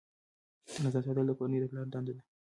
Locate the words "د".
1.27-1.31, 1.61-1.65